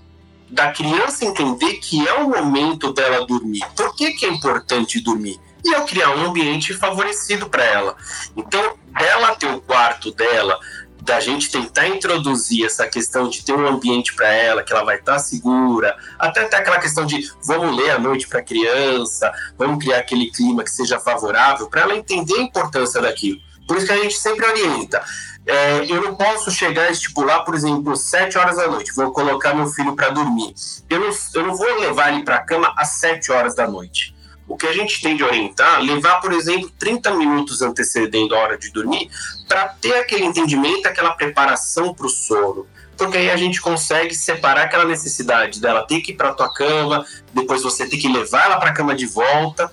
da 0.50 0.72
criança 0.72 1.26
entender 1.26 1.74
que 1.78 2.08
é 2.08 2.14
o 2.14 2.30
momento 2.30 2.94
dela 2.94 3.26
dormir. 3.26 3.66
Por 3.76 3.96
que, 3.96 4.12
que 4.12 4.26
é 4.26 4.30
importante 4.30 5.02
dormir? 5.02 5.40
E 5.66 5.74
eu 5.74 5.84
criar 5.84 6.12
um 6.12 6.26
ambiente 6.28 6.74
favorecido 6.76 7.50
para 7.50 7.64
ela. 7.64 7.98
Então, 8.38 8.78
dela 8.88 9.36
ter 9.36 9.48
o 9.48 9.60
quarto 9.60 10.12
dela, 10.12 10.60
da 11.02 11.20
gente 11.20 11.52
tentar 11.52 11.88
introduzir 11.88 12.66
essa 12.66 12.88
questão 12.88 13.28
de 13.28 13.44
ter 13.44 13.54
um 13.54 13.68
ambiente 13.68 14.14
para 14.14 14.28
ela, 14.28 14.64
que 14.64 14.72
ela 14.72 14.84
vai 14.84 14.98
estar 14.98 15.14
tá 15.14 15.20
segura, 15.20 15.98
até 16.20 16.42
até 16.42 16.58
aquela 16.58 16.80
questão 16.80 17.06
de 17.06 17.32
vamos 17.44 17.76
ler 17.76 17.92
à 17.92 18.00
noite 18.00 18.28
para 18.28 18.44
criança, 18.44 19.32
vamos 19.58 19.84
criar 19.84 20.00
aquele 20.00 20.32
clima 20.32 20.64
que 20.64 20.72
seja 20.72 21.00
favorável, 21.00 21.68
para 21.68 21.82
ela 21.82 21.96
entender 21.96 22.36
a 22.36 22.42
importância 22.42 23.02
daquilo. 23.02 23.40
Por 23.68 23.78
isso 23.78 23.88
que 23.88 23.92
a 23.92 23.98
gente 23.98 24.18
sempre 24.18 24.46
orienta. 24.46 25.04
É, 25.48 25.86
eu 25.92 26.02
não 26.02 26.16
posso 26.16 26.50
chegar 26.50 26.84
a 26.84 26.92
estipular, 26.92 27.44
por 27.44 27.54
exemplo, 27.54 27.96
7 27.96 28.38
horas 28.38 28.58
da 28.58 28.68
noite, 28.68 28.94
vou 28.96 29.12
colocar 29.12 29.54
meu 29.54 29.68
filho 29.68 29.96
para 29.96 30.10
dormir. 30.10 30.54
Eu 30.90 31.00
não, 31.00 31.10
eu 31.36 31.48
não 31.48 31.56
vou 31.56 31.80
levar 31.80 32.14
ele 32.14 32.24
para 32.24 32.38
a 32.38 32.44
cama 32.44 32.74
às 32.78 32.90
7 33.00 33.32
horas 33.32 33.56
da 33.56 33.68
noite. 33.68 34.15
O 34.48 34.56
que 34.56 34.68
a 34.68 34.74
gente 34.74 35.02
tem 35.02 35.18
de 35.18 35.24
orientar, 35.24 35.82
levar, 35.82 36.22
por 36.22 36.32
exemplo, 36.32 36.70
30 36.78 37.16
minutos 37.16 37.62
antecedendo 37.62 38.36
a 38.36 38.40
hora 38.40 38.58
de 38.58 38.72
dormir, 38.72 39.10
para 39.48 39.70
ter 39.70 39.96
aquele 39.96 40.26
entendimento, 40.26 40.88
aquela 40.88 41.12
preparação 41.16 41.94
para 41.94 42.06
o 42.06 42.10
sono. 42.10 42.68
Porque 42.96 43.18
aí 43.18 43.30
a 43.30 43.36
gente 43.36 43.60
consegue 43.60 44.14
separar 44.14 44.64
aquela 44.64 44.86
necessidade 44.86 45.60
dela 45.60 45.86
ter 45.86 46.02
que 46.02 46.12
ir 46.12 46.16
para 46.16 46.34
tua 46.34 46.54
cama, 46.54 47.06
depois 47.34 47.64
você 47.64 47.88
ter 47.88 47.98
que 47.98 48.08
levar 48.08 48.46
ela 48.46 48.58
para 48.58 48.70
a 48.70 48.74
cama 48.74 48.96
de 48.96 49.06
volta, 49.06 49.72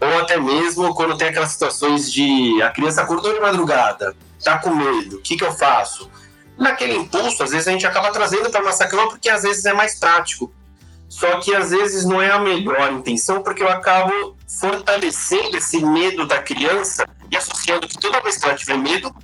ou 0.00 0.18
até 0.18 0.38
mesmo 0.38 0.94
quando 0.94 1.16
tem 1.16 1.28
aquelas 1.28 1.50
situações 1.50 2.12
de 2.12 2.60
a 2.62 2.70
criança 2.70 3.02
acordou 3.02 3.32
de 3.32 3.40
madrugada, 3.40 4.14
tá 4.42 4.58
com 4.58 4.70
medo, 4.70 5.16
o 5.16 5.20
que, 5.20 5.36
que 5.36 5.44
eu 5.44 5.52
faço? 5.52 6.10
Naquele 6.56 6.96
impulso, 6.96 7.42
às 7.42 7.50
vezes 7.50 7.68
a 7.68 7.70
gente 7.70 7.86
acaba 7.86 8.10
trazendo 8.10 8.50
para 8.50 8.62
nossa 8.62 8.86
cama 8.86 9.08
porque 9.08 9.28
às 9.28 9.42
vezes 9.42 9.64
é 9.64 9.72
mais 9.72 9.98
prático. 9.98 10.52
Só 11.08 11.40
que 11.40 11.54
às 11.54 11.70
vezes 11.70 12.04
não 12.04 12.20
é 12.20 12.30
a 12.30 12.38
melhor 12.38 12.92
intenção, 12.92 13.42
porque 13.42 13.62
eu 13.62 13.68
acabo 13.68 14.36
fortalecendo 14.46 15.56
esse 15.56 15.84
medo 15.84 16.26
da 16.26 16.42
criança 16.42 17.06
e 17.30 17.36
associando 17.36 17.88
que 17.88 17.98
toda 17.98 18.20
vez 18.20 18.36
que 18.36 18.44
ela 18.44 18.54
tiver 18.54 18.76
medo, 18.76 19.14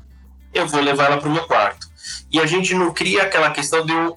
eu 0.53 0.67
vou 0.67 0.81
levar 0.81 1.07
ela 1.07 1.19
para 1.19 1.29
o 1.29 1.33
meu 1.33 1.45
quarto. 1.45 1.87
E 2.33 2.41
a 2.41 2.47
gente 2.47 2.75
não 2.75 2.93
cria 2.93 3.23
aquela 3.23 3.51
questão 3.51 3.85
de 3.85 3.93
eu 3.93 4.17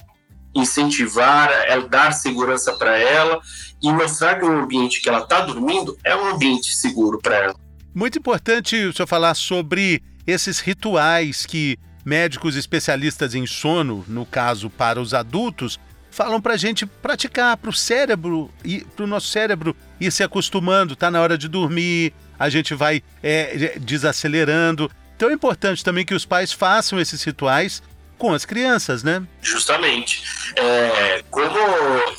incentivar, 0.56 1.52
é, 1.52 1.80
dar 1.82 2.12
segurança 2.14 2.74
para 2.74 2.98
ela 2.98 3.40
e 3.82 3.92
mostrar 3.92 4.40
que 4.40 4.46
o 4.46 4.52
ambiente 4.52 5.02
que 5.02 5.10
ela 5.10 5.20
está 5.20 5.42
dormindo 5.42 5.98
é 6.04 6.16
um 6.16 6.34
ambiente 6.34 6.76
seguro 6.76 7.20
para 7.22 7.36
ela. 7.36 7.56
Muito 7.94 8.18
importante 8.18 8.76
o 8.76 8.94
senhor 8.94 9.08
falar 9.08 9.36
sobre 9.36 10.02
esses 10.26 10.60
rituais 10.60 11.46
que 11.46 11.78
médicos 12.06 12.56
especialistas 12.56 13.36
em 13.36 13.46
sono, 13.46 14.04
no 14.08 14.26
caso 14.26 14.70
para 14.70 15.00
os 15.02 15.14
adultos, 15.14 15.80
falam 16.18 16.42
para 16.42 16.56
a 16.56 16.58
gente 16.58 16.84
praticar, 16.84 17.56
para 17.58 17.70
o 17.70 17.74
cérebro, 17.74 18.50
para 18.96 19.06
o 19.06 19.08
nosso 19.08 19.28
cérebro 19.28 19.78
ir 20.02 20.12
se 20.12 20.24
acostumando, 20.24 20.96
tá 20.96 21.12
na 21.12 21.22
hora 21.22 21.38
de 21.38 21.48
dormir, 21.48 22.12
a 22.40 22.50
gente 22.50 22.74
vai 22.74 23.04
é, 23.22 23.78
desacelerando. 23.80 24.90
Então 25.16 25.30
é 25.30 25.34
importante 25.34 25.84
também 25.84 26.04
que 26.04 26.16
os 26.16 26.26
pais 26.26 26.52
façam 26.52 27.00
esses 27.00 27.22
rituais 27.22 27.84
com 28.18 28.34
as 28.34 28.46
crianças, 28.46 29.04
né? 29.04 29.22
Justamente. 29.44 30.24
É, 30.56 31.24
como 31.30 31.56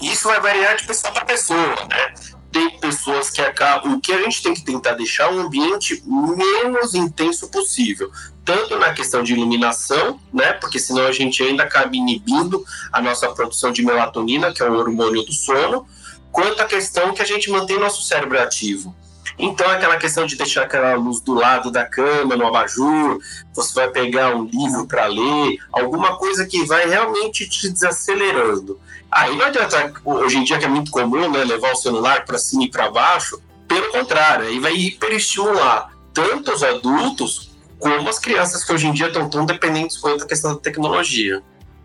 isso 0.00 0.28
vai 0.28 0.40
variar 0.40 0.76
de 0.76 0.86
pessoa 0.86 1.12
para 1.12 1.24
pessoa, 1.24 1.74
né? 1.90 2.14
Tem 2.52 2.78
pessoas 2.78 3.30
que 3.30 3.40
acabam. 3.40 3.94
O 3.94 4.00
que 4.00 4.12
a 4.12 4.22
gente 4.22 4.40
tem 4.44 4.54
que 4.54 4.64
tentar 4.64 4.92
deixar 4.92 5.28
um 5.32 5.40
ambiente 5.40 6.00
menos 6.06 6.94
intenso 6.94 7.50
possível 7.50 8.12
tanto 8.48 8.78
na 8.78 8.94
questão 8.94 9.22
de 9.22 9.34
iluminação, 9.34 10.18
né, 10.32 10.54
porque 10.54 10.78
senão 10.78 11.06
a 11.06 11.12
gente 11.12 11.42
ainda 11.42 11.64
acaba 11.64 11.94
inibindo 11.94 12.64
a 12.90 13.02
nossa 13.02 13.28
produção 13.28 13.70
de 13.70 13.84
melatonina, 13.84 14.54
que 14.54 14.62
é 14.62 14.70
o 14.70 14.72
hormônio 14.72 15.22
do 15.22 15.34
sono, 15.34 15.86
quanto 16.32 16.62
a 16.62 16.64
questão 16.64 17.12
que 17.12 17.20
a 17.20 17.26
gente 17.26 17.50
mantém 17.50 17.78
nosso 17.78 18.02
cérebro 18.02 18.40
ativo. 18.40 18.96
Então, 19.38 19.68
aquela 19.68 19.98
questão 19.98 20.24
de 20.24 20.34
deixar 20.34 20.62
aquela 20.62 20.94
luz 20.94 21.20
do 21.20 21.34
lado 21.34 21.70
da 21.70 21.84
cama, 21.84 22.36
no 22.36 22.46
abajur, 22.46 23.18
você 23.52 23.74
vai 23.74 23.90
pegar 23.90 24.34
um 24.34 24.46
livro 24.46 24.86
para 24.86 25.04
ler, 25.04 25.58
alguma 25.70 26.16
coisa 26.16 26.46
que 26.46 26.64
vai 26.64 26.88
realmente 26.88 27.46
te 27.46 27.68
desacelerando. 27.68 28.80
Aí 29.10 29.36
não 29.36 29.44
adianta, 29.44 29.92
hoje 30.02 30.38
em 30.38 30.44
dia 30.44 30.58
que 30.58 30.64
é 30.64 30.68
muito 30.68 30.90
comum, 30.90 31.30
né, 31.30 31.44
levar 31.44 31.72
o 31.72 31.76
celular 31.76 32.24
para 32.24 32.38
cima 32.38 32.64
e 32.64 32.70
para 32.70 32.90
baixo, 32.90 33.42
pelo 33.68 33.92
contrário, 33.92 34.46
aí 34.46 34.58
vai 34.58 34.72
hiperestimular 34.72 35.92
tanto 36.14 36.50
os 36.50 36.62
adultos 36.62 37.47
como 37.78 38.08
as 38.08 38.18
crianças 38.18 38.64
que 38.64 38.72
hoje 38.72 38.86
em 38.86 38.92
dia 38.92 39.06
estão 39.06 39.28
tão 39.28 39.46
dependentes 39.46 39.96
quanto 39.96 40.24
a 40.24 40.26
questão 40.26 40.54
da 40.54 40.60
tecnologia. 40.60 41.42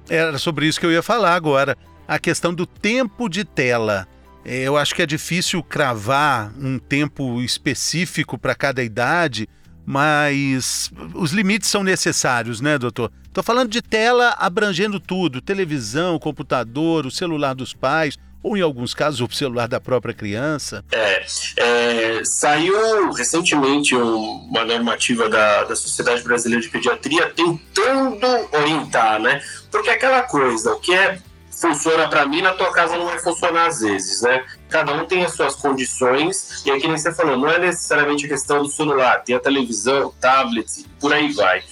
Era 0.09 0.37
sobre 0.37 0.67
isso 0.67 0.79
que 0.79 0.85
eu 0.85 0.91
ia 0.91 1.03
falar 1.03 1.35
agora. 1.35 1.77
A 2.07 2.19
questão 2.19 2.53
do 2.53 2.65
tempo 2.65 3.29
de 3.29 3.45
tela. 3.45 4.07
É, 4.45 4.63
eu 4.63 4.75
acho 4.75 4.93
que 4.93 5.01
é 5.01 5.05
difícil 5.05 5.63
cravar 5.63 6.53
um 6.59 6.77
tempo 6.77 7.41
específico 7.41 8.37
para 8.37 8.53
cada 8.53 8.83
idade, 8.83 9.47
mas 9.85 10.91
os 11.13 11.31
limites 11.31 11.69
são 11.69 11.83
necessários, 11.83 12.59
né, 12.59 12.77
doutor? 12.77 13.11
Estou 13.25 13.43
falando 13.43 13.69
de 13.69 13.81
tela 13.81 14.35
abrangendo 14.37 14.99
tudo: 14.99 15.41
televisão, 15.41 16.19
computador, 16.19 17.05
o 17.05 17.11
celular 17.11 17.53
dos 17.53 17.73
pais, 17.73 18.17
ou 18.43 18.57
em 18.57 18.61
alguns 18.61 18.93
casos 18.93 19.21
o 19.21 19.33
celular 19.33 19.67
da 19.67 19.79
própria 19.79 20.13
criança? 20.13 20.83
É, 20.91 21.25
é 21.57 22.21
saiu 22.25 23.11
recentemente 23.11 23.95
um, 23.95 24.45
uma 24.49 24.65
normativa 24.65 25.29
da, 25.29 25.63
da 25.63 25.75
Sociedade 25.75 26.21
Brasileira 26.21 26.61
de 26.61 26.69
Pediatria 26.69 27.29
tentando 27.29 28.27
orientar, 28.51 29.19
né? 29.19 29.41
Porque 29.71 29.89
aquela 29.89 30.23
coisa, 30.23 30.73
o 30.73 30.79
que 30.79 30.93
é 30.93 31.17
funciona 31.49 32.09
para 32.09 32.25
mim, 32.25 32.41
na 32.41 32.51
tua 32.51 32.73
casa 32.73 32.97
não 32.97 33.05
vai 33.05 33.19
funcionar 33.19 33.67
às 33.67 33.79
vezes, 33.79 34.21
né? 34.21 34.43
Cada 34.69 34.91
um 34.93 35.05
tem 35.05 35.23
as 35.23 35.33
suas 35.33 35.55
condições, 35.55 36.61
e 36.65 36.71
aqui 36.71 36.87
nem 36.87 36.97
você 36.97 37.13
falou, 37.13 37.37
não 37.37 37.47
é 37.47 37.57
necessariamente 37.57 38.25
a 38.25 38.29
questão 38.29 38.63
do 38.63 38.69
celular, 38.69 39.23
tem 39.23 39.35
a 39.35 39.39
televisão, 39.39 40.13
tablet, 40.19 40.85
por 40.99 41.13
aí 41.13 41.31
vai. 41.31 41.63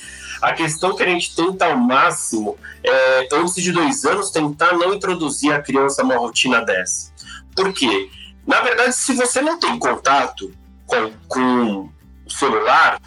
A 0.41 0.53
questão 0.53 0.95
que 0.95 1.03
a 1.03 1.07
gente 1.07 1.35
tenta 1.35 1.65
ao 1.65 1.77
máximo 1.77 2.57
é, 2.83 3.27
antes 3.33 3.55
de 3.55 3.71
dois 3.71 4.03
anos, 4.05 4.31
tentar 4.31 4.73
não 4.73 4.93
introduzir 4.93 5.53
a 5.53 5.61
criança 5.61 6.01
numa 6.01 6.17
rotina 6.17 6.61
dessa. 6.61 7.11
Por 7.55 7.71
quê? 7.73 8.09
Na 8.45 8.61
verdade, 8.61 8.95
se 8.95 9.13
você 9.13 9.41
não 9.41 9.59
tem 9.59 9.77
contato 9.77 10.51
com, 10.87 11.11
com 11.27 11.89
o 12.25 12.29
celular, 12.29 12.99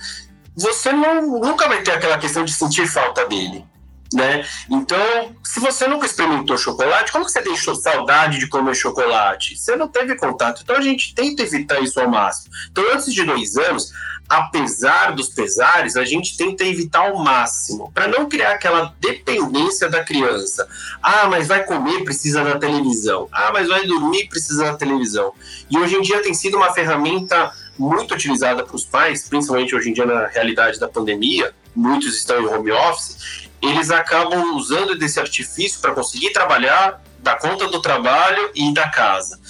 você 0.57 0.93
não, 0.93 1.41
nunca 1.41 1.69
vai 1.69 1.83
ter 1.83 1.93
aquela 1.93 2.19
questão 2.19 2.45
de 2.45 2.53
sentir 2.53 2.87
falta 2.87 3.27
dele. 3.27 3.65
Né? 4.13 4.47
Então, 4.71 5.35
se 5.43 5.59
você 5.59 5.89
nunca 5.89 6.07
experimentou 6.07 6.57
chocolate, 6.57 7.11
como 7.11 7.29
você 7.29 7.43
deixou 7.43 7.75
saudade 7.75 8.39
de 8.39 8.49
comer 8.49 8.77
chocolate? 8.77 9.57
Você 9.57 9.75
não 9.75 9.89
teve 9.89 10.15
contato. 10.15 10.61
Então, 10.63 10.77
a 10.77 10.81
gente 10.81 11.13
tenta 11.15 11.43
evitar 11.43 11.81
isso 11.81 11.99
ao 11.99 12.09
máximo. 12.09 12.55
Então, 12.71 12.85
antes 12.93 13.13
de 13.13 13.25
dois 13.25 13.57
anos, 13.57 13.93
apesar 14.29 15.13
dos 15.13 15.29
pesares, 15.29 15.97
a 15.97 16.05
gente 16.05 16.37
tenta 16.37 16.65
evitar 16.65 17.01
ao 17.01 17.19
máximo, 17.23 17.91
para 17.93 18.09
não 18.09 18.29
criar 18.29 18.53
aquela 18.53 18.95
dependência 18.99 19.89
da 19.89 20.03
criança. 20.03 20.67
Ah, 21.03 21.27
mas 21.29 21.47
vai 21.47 21.65
comer, 21.65 22.05
precisa 22.05 22.43
da 22.43 22.59
televisão. 22.59 23.29
Ah, 23.31 23.51
mas 23.53 23.69
vai 23.69 23.87
dormir, 23.87 24.29
precisa 24.29 24.65
da 24.65 24.77
televisão. 24.77 25.33
E 25.71 25.79
hoje 25.79 25.97
em 25.97 26.01
dia 26.01 26.23
tem 26.23 26.35
sido 26.35 26.57
uma 26.57 26.73
ferramenta 26.73 27.53
muito 27.79 28.15
utilizada 28.15 28.65
para 28.65 28.77
os 28.77 28.85
pais, 28.85 29.29
principalmente 29.29 29.75
hoje 29.75 29.91
em 29.91 29.93
dia 29.93 30.07
na 30.07 30.27
realidade 30.27 30.79
da 30.79 30.89
pandemia, 30.89 31.53
muitos 31.75 32.17
estão 32.17 32.41
em 32.41 32.47
home 32.47 32.71
office, 32.71 33.49
eles 33.61 33.91
acabam 33.91 34.57
usando 34.57 34.97
desse 34.97 35.19
artifício 35.19 35.81
para 35.81 35.93
conseguir 35.93 36.31
trabalhar, 36.33 37.03
dar 37.19 37.39
conta 37.39 37.67
do 37.67 37.81
trabalho 37.81 38.51
e 38.55 38.73
da 38.73 38.89
casa. 38.89 39.41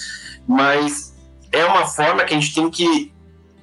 Mas 0.47 1.13
é 1.51 1.65
uma 1.65 1.85
forma 1.85 2.23
que 2.23 2.33
a 2.33 2.39
gente 2.39 2.53
tem 2.53 2.69
que 2.69 3.14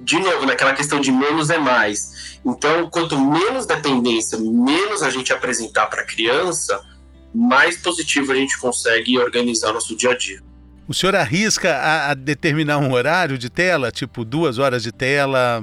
de 0.02 0.18
novo, 0.18 0.44
naquela 0.46 0.74
questão 0.74 1.00
de 1.00 1.12
menos 1.12 1.48
é 1.48 1.58
mais. 1.58 2.38
Então, 2.44 2.90
quanto 2.90 3.18
menos 3.18 3.66
dependência, 3.66 4.38
menos 4.38 5.02
a 5.02 5.10
gente 5.10 5.32
apresentar 5.32 5.86
para 5.86 6.02
a 6.02 6.04
criança, 6.04 6.80
mais 7.34 7.76
positivo 7.76 8.32
a 8.32 8.34
gente 8.34 8.58
consegue 8.58 9.18
organizar 9.18 9.72
nosso 9.72 9.96
dia 9.96 10.10
a 10.10 10.16
dia. 10.16 10.42
O 10.88 10.92
senhor 10.92 11.14
arrisca 11.14 11.74
a, 11.76 12.10
a 12.10 12.14
determinar 12.14 12.78
um 12.78 12.92
horário 12.92 13.38
de 13.38 13.48
tela, 13.48 13.92
tipo 13.92 14.24
duas 14.24 14.58
horas 14.58 14.82
de 14.82 14.90
tela? 14.90 15.62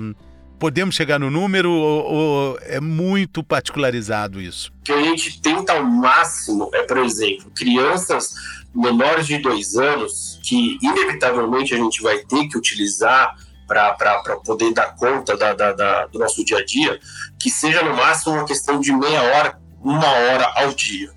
Podemos 0.57 0.95
chegar 0.95 1.19
no 1.19 1.29
número 1.29 1.71
ou, 1.71 2.03
ou, 2.05 2.59
é 2.61 2.79
muito 2.79 3.43
particularizado 3.43 4.41
isso? 4.41 4.71
O 4.79 4.83
que 4.83 4.91
a 4.91 5.01
gente 5.01 5.41
tenta 5.41 5.73
ao 5.73 5.83
máximo 5.83 6.69
é, 6.73 6.83
por 6.83 6.97
exemplo, 6.97 7.51
crianças 7.55 8.33
menores 8.73 9.27
de 9.27 9.37
dois 9.37 9.75
anos 9.75 10.39
que 10.43 10.77
inevitavelmente 10.81 11.73
a 11.73 11.77
gente 11.77 12.01
vai 12.01 12.19
ter 12.19 12.47
que 12.47 12.57
utilizar 12.57 13.35
para 13.69 14.39
poder 14.43 14.73
dar 14.73 14.95
conta 14.95 15.37
da, 15.37 15.53
da, 15.53 15.71
da, 15.73 16.07
do 16.07 16.17
nosso 16.17 16.43
dia 16.43 16.57
a 16.57 16.65
dia, 16.65 16.99
que 17.39 17.51
seja 17.51 17.83
no 17.83 17.95
máximo 17.95 18.33
uma 18.33 18.45
questão 18.45 18.79
de 18.79 18.91
meia 18.91 19.21
hora, 19.21 19.59
uma 19.83 20.07
hora 20.07 20.51
ao 20.55 20.73
dia. 20.73 21.11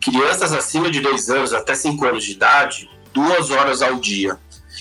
Crianças 0.00 0.52
acima 0.52 0.90
de 0.90 1.00
dois 1.00 1.30
anos 1.30 1.54
até 1.54 1.74
cinco 1.74 2.04
anos 2.04 2.24
de 2.24 2.32
idade, 2.32 2.90
duas 3.12 3.50
horas 3.50 3.80
ao 3.80 3.94
dia. 3.94 4.36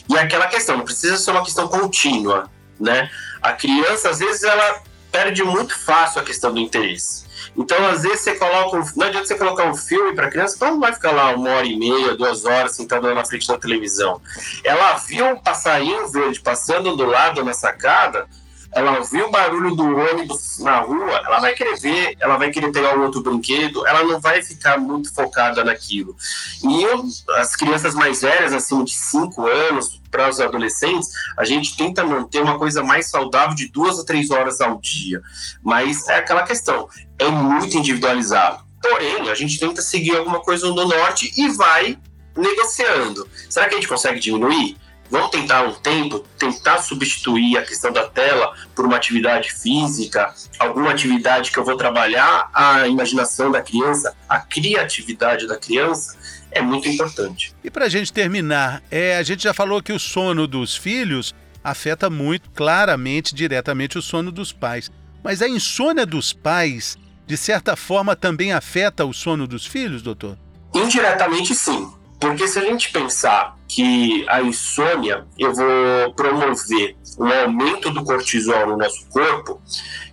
E 0.10 0.18
aquela 0.18 0.48
questão, 0.48 0.78
não 0.78 0.84
precisa 0.84 1.18
ser 1.18 1.32
uma 1.32 1.44
questão 1.44 1.68
contínua, 1.68 2.50
né? 2.80 3.10
A 3.42 3.54
criança, 3.54 4.10
às 4.10 4.20
vezes, 4.20 4.44
ela 4.44 4.82
perde 5.12 5.44
muito 5.44 5.78
fácil 5.78 6.20
a 6.20 6.24
questão 6.24 6.52
do 6.52 6.60
interesse. 6.60 7.26
Então, 7.56 7.86
às 7.88 8.04
vezes, 8.04 8.22
você 8.22 8.36
coloca. 8.36 8.78
Um, 8.78 8.84
não 8.96 9.08
adianta 9.08 9.28
você 9.28 9.36
colocar 9.36 9.66
um 9.66 9.76
filme 9.76 10.14
para 10.16 10.30
criança, 10.30 10.56
então 10.56 10.72
não 10.72 10.80
vai 10.80 10.94
ficar 10.94 11.12
lá 11.12 11.32
uma 11.36 11.50
hora 11.50 11.66
e 11.66 11.78
meia, 11.78 12.16
duas 12.16 12.46
horas 12.46 12.76
sentada 12.76 13.14
na 13.14 13.26
frente 13.26 13.48
da 13.48 13.58
televisão. 13.58 14.22
Ela 14.64 14.94
viu 14.96 15.26
um 15.26 15.40
passarinho 15.40 16.08
verde 16.10 16.40
passando 16.40 16.96
do 16.96 17.06
lado 17.06 17.44
na 17.44 17.54
sacada, 17.54 18.28
ela 18.76 19.00
viu 19.02 19.28
o 19.28 19.32
barulho 19.32 19.76
do 19.76 19.86
ônibus 19.86 20.58
na 20.60 20.80
rua, 20.80 21.22
ela 21.26 21.40
vai 21.40 21.54
querer 21.54 21.78
ver, 21.80 22.18
ela 22.20 22.38
vai 22.38 22.50
querer 22.50 22.72
pegar 22.72 22.98
um 22.98 23.04
outro 23.04 23.22
brinquedo, 23.22 23.86
ela 23.86 24.04
não 24.04 24.20
vai 24.20 24.42
ficar 24.42 24.78
muito 24.80 25.14
focada 25.14 25.64
naquilo. 25.64 26.16
E 26.64 26.84
eu, 26.84 27.06
as 27.36 27.56
crianças 27.56 27.94
mais 27.94 28.22
velhas, 28.22 28.52
acima 28.52 28.84
de 28.84 28.94
5 28.94 29.46
anos, 29.48 30.02
para 30.10 30.30
os 30.30 30.40
adolescentes, 30.40 31.10
a 31.36 31.44
gente 31.44 31.76
tenta 31.76 32.04
manter 32.04 32.42
uma 32.42 32.60
coisa 32.60 32.84
mais 32.84 33.10
saudável 33.10 33.56
de 33.56 33.68
duas 33.68 34.00
a 34.00 34.06
três 34.06 34.30
horas 34.30 34.62
ao 34.62 34.80
dia. 34.80 35.22
Mas 35.64 36.08
é 36.08 36.18
aquela 36.18 36.44
questão, 36.44 36.88
é 37.24 37.30
muito 37.30 37.78
individualizado. 37.78 38.64
Porém, 38.82 39.30
a 39.30 39.36
gente 39.36 39.60
tenta 39.60 39.82
seguir 39.82 40.16
alguma 40.16 40.42
coisa 40.42 40.68
no 40.68 40.86
norte 40.86 41.32
e 41.38 41.50
vai 41.50 41.98
negociando. 42.36 43.28
Será 43.50 43.68
que 43.68 43.76
a 43.76 43.78
gente 43.78 43.88
consegue 43.88 44.20
diminuir? 44.20 44.76
Vamos 45.10 45.30
tentar 45.30 45.64
um 45.64 45.74
tempo, 45.74 46.26
tentar 46.40 46.80
substituir 46.80 47.58
a 47.58 47.62
questão 47.62 47.92
da 47.92 48.08
tela 48.08 48.54
por 48.74 48.86
uma 48.86 48.98
atividade 48.98 49.54
física, 49.54 50.34
alguma 50.58 50.92
atividade 50.92 51.52
que 51.52 51.60
eu 51.60 51.64
vou 51.64 51.78
trabalhar 51.78 52.50
a 52.54 52.88
imaginação 52.88 53.52
da 53.52 53.62
criança, 53.62 54.16
a 54.28 54.40
criatividade 54.40 55.46
da 55.48 55.56
criança, 55.56 56.18
é 56.52 56.62
muito 56.62 56.88
importante. 56.90 57.54
E 57.64 57.70
para 57.70 57.86
a 57.86 57.90
gente 57.90 58.12
terminar, 58.12 58.82
é, 58.90 59.18
a 59.18 59.24
gente 59.24 59.44
já 59.44 59.54
falou 59.54 59.84
que 59.84 59.94
o 59.94 60.00
sono 60.00 60.48
dos 60.48 60.76
filhos 60.76 61.36
afeta 61.64 62.10
muito 62.10 62.50
claramente, 62.52 63.36
diretamente, 63.36 63.98
o 63.98 64.02
sono 64.02 64.32
dos 64.32 64.52
pais. 64.52 64.92
Mas 65.24 65.42
a 65.42 65.48
insônia 65.48 66.06
dos 66.06 66.34
pais, 66.34 66.98
de 67.26 67.38
certa 67.38 67.76
forma, 67.76 68.16
também 68.16 68.52
afeta 68.52 69.06
o 69.06 69.14
sono 69.14 69.48
dos 69.48 69.66
filhos, 69.66 70.02
doutor? 70.02 70.38
Indiretamente, 70.74 71.56
sim. 71.56 71.92
Porque 72.20 72.48
se 72.48 72.60
a 72.60 72.64
gente 72.64 72.92
pensar 72.92 73.58
que 73.68 74.26
a 74.30 74.42
insônia, 74.42 75.26
eu 75.38 75.54
vou 75.54 76.14
promover 76.16 76.96
um 77.20 77.28
aumento 77.28 77.90
do 77.92 78.04
cortisol 78.04 78.68
no 78.68 78.78
nosso 78.78 79.06
corpo, 79.08 79.62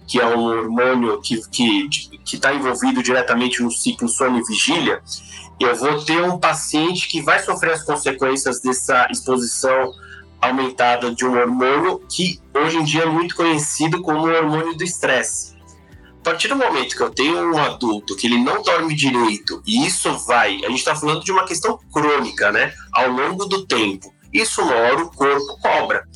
que 0.07 0.21
é 0.21 0.27
um 0.27 0.43
hormônio 0.43 1.21
que 1.21 1.35
está 1.35 1.49
que, 1.51 1.89
que 2.25 2.39
tá 2.39 2.53
envolvido 2.53 3.03
diretamente 3.03 3.63
no 3.63 3.71
ciclo 3.71 4.09
sono 4.09 4.39
e 4.39 4.45
vigília, 4.45 5.01
eu 5.61 5.77
vou 5.77 6.03
ter 6.05 6.21
um 6.23 6.39
paciente 6.39 7.07
que 7.07 7.23
vai 7.23 7.39
sofrer 7.39 7.75
as 7.75 7.85
consequências 7.85 8.61
dessa 8.61 9.07
exposição 9.11 9.93
aumentada 10.41 11.15
de 11.15 11.25
um 11.25 11.39
hormônio 11.39 12.01
que 12.09 12.41
hoje 12.55 12.79
em 12.79 12.85
dia 12.85 13.03
é 13.03 13.07
muito 13.07 13.37
conhecido 13.37 14.01
como 14.03 14.27
o 14.27 14.33
hormônio 14.33 14.75
do 14.75 14.83
estresse. 14.83 15.50
A 16.21 16.23
partir 16.23 16.49
do 16.49 16.57
momento 16.57 16.95
que 16.95 17.03
eu 17.03 17.11
tenho 17.11 17.51
um 17.51 17.59
adulto 17.59 18.15
que 18.15 18.27
ele 18.27 18.37
não 18.37 18.63
dorme 18.63 18.95
direito, 18.95 19.63
e 19.67 19.87
isso 19.87 20.19
vai, 20.19 20.57
a 20.57 20.69
gente 20.69 20.77
está 20.79 20.95
falando 20.95 21.25
de 21.25 21.33
uma 21.33 21.47
questão 21.47 21.79
crônica, 21.91 22.53
né? 22.53 22.75
Ao 22.93 23.09
longo 23.09 23.47
do 23.47 23.67
tempo, 23.67 24.15
isso 24.31 24.61
uma 24.61 24.75
hora 24.75 25.03
o 25.03 25.11
corpo 25.11 25.59
cobra. 25.61 26.07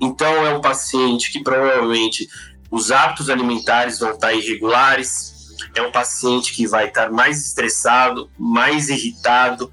Então 0.00 0.46
é 0.46 0.54
um 0.54 0.60
paciente 0.62 1.30
que 1.30 1.42
provavelmente 1.42 2.26
os 2.70 2.90
hábitos 2.90 3.28
alimentares 3.28 3.98
vão 3.98 4.12
estar 4.12 4.32
irregulares, 4.32 5.50
é 5.74 5.82
um 5.82 5.92
paciente 5.92 6.54
que 6.54 6.66
vai 6.66 6.88
estar 6.88 7.10
mais 7.10 7.46
estressado, 7.46 8.30
mais 8.38 8.88
irritado. 8.88 9.70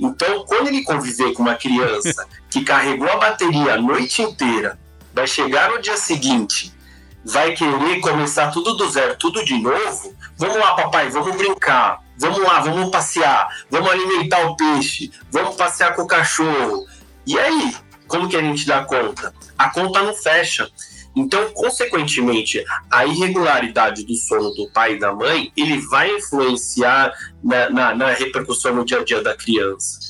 Então, 0.00 0.44
quando 0.46 0.68
ele 0.68 0.82
conviver 0.82 1.34
com 1.34 1.42
uma 1.42 1.54
criança 1.54 2.26
que 2.48 2.64
carregou 2.64 3.10
a 3.10 3.16
bateria 3.16 3.74
a 3.74 3.80
noite 3.80 4.22
inteira, 4.22 4.78
vai 5.12 5.26
chegar 5.26 5.70
no 5.70 5.82
dia 5.82 5.98
seguinte, 5.98 6.72
vai 7.28 7.52
querer 7.52 8.00
começar 8.00 8.50
tudo 8.50 8.74
do 8.74 8.88
zero, 8.88 9.16
tudo 9.16 9.44
de 9.44 9.58
novo. 9.58 10.14
Vamos 10.36 10.56
lá, 10.56 10.74
papai, 10.74 11.10
vamos 11.10 11.36
brincar. 11.36 12.02
Vamos 12.16 12.38
lá, 12.42 12.60
vamos 12.60 12.90
passear. 12.90 13.48
Vamos 13.70 13.90
alimentar 13.90 14.40
o 14.46 14.56
peixe. 14.56 15.10
Vamos 15.30 15.54
passear 15.56 15.94
com 15.94 16.02
o 16.02 16.06
cachorro. 16.06 16.86
E 17.26 17.38
aí, 17.38 17.74
como 18.06 18.28
que 18.28 18.36
a 18.36 18.42
gente 18.42 18.66
dá 18.66 18.84
conta? 18.84 19.32
A 19.56 19.70
conta 19.70 20.02
não 20.02 20.14
fecha. 20.14 20.68
Então, 21.14 21.50
consequentemente, 21.52 22.64
a 22.90 23.04
irregularidade 23.04 24.04
do 24.04 24.14
sono 24.14 24.50
do 24.50 24.70
pai 24.70 24.94
e 24.94 24.98
da 24.98 25.12
mãe, 25.12 25.52
ele 25.56 25.78
vai 25.88 26.10
influenciar 26.16 27.12
na, 27.42 27.68
na, 27.70 27.94
na 27.94 28.10
repercussão 28.12 28.74
no 28.74 28.84
dia 28.84 29.00
a 29.00 29.04
dia 29.04 29.22
da 29.22 29.36
criança. 29.36 30.07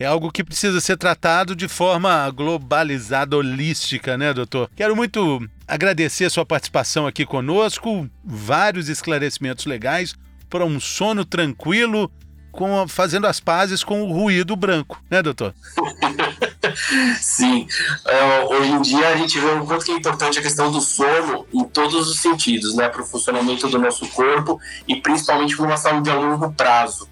É 0.00 0.06
algo 0.06 0.30
que 0.30 0.44
precisa 0.44 0.80
ser 0.80 0.96
tratado 0.96 1.56
de 1.56 1.66
forma 1.66 2.30
globalizada, 2.30 3.36
holística, 3.36 4.16
né, 4.16 4.32
doutor? 4.32 4.70
Quero 4.76 4.94
muito 4.94 5.44
agradecer 5.66 6.26
a 6.26 6.30
sua 6.30 6.46
participação 6.46 7.06
aqui 7.06 7.26
conosco, 7.26 8.08
vários 8.24 8.88
esclarecimentos 8.88 9.66
legais 9.66 10.14
para 10.48 10.64
um 10.64 10.78
sono 10.78 11.24
tranquilo, 11.24 12.10
com, 12.52 12.86
fazendo 12.86 13.26
as 13.26 13.40
pazes 13.40 13.82
com 13.82 14.02
o 14.02 14.12
ruído 14.12 14.54
branco, 14.54 15.02
né, 15.10 15.20
doutor? 15.20 15.52
Sim. 17.20 17.66
Uh, 18.06 18.54
hoje 18.54 18.70
em 18.70 18.82
dia 18.82 19.08
a 19.08 19.16
gente 19.16 19.38
vê 19.38 19.46
o 19.46 19.66
quanto 19.66 19.90
é 19.90 19.94
importante 19.94 20.38
a 20.38 20.42
questão 20.42 20.70
do 20.70 20.80
sono 20.80 21.46
em 21.52 21.64
todos 21.64 22.08
os 22.08 22.20
sentidos, 22.20 22.74
né? 22.76 22.88
Para 22.88 23.02
o 23.02 23.06
funcionamento 23.06 23.68
do 23.68 23.78
nosso 23.78 24.06
corpo 24.08 24.60
e 24.86 24.96
principalmente 24.96 25.56
para 25.56 25.66
uma 25.66 25.76
saúde 25.76 26.10
a 26.10 26.14
longo 26.14 26.52
prazo. 26.52 27.08